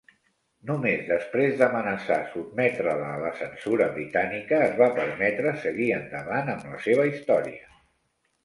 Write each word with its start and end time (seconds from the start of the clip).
Només 0.67 1.03
després 1.09 1.51
d'amenaçar 1.59 2.17
sotmetre-la 2.31 3.11
a 3.17 3.19
la 3.25 3.33
censura 3.41 3.89
britànica, 3.99 4.63
es 4.69 4.73
va 4.81 4.89
permetre 5.01 5.55
seguir 5.67 5.91
endavant 5.99 6.51
amb 6.55 6.67
la 6.73 6.81
seva 6.89 7.05
història. 7.13 7.71